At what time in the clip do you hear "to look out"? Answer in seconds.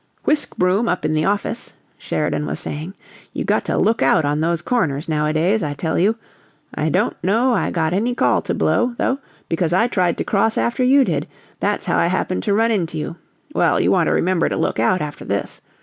3.65-4.25, 14.49-15.01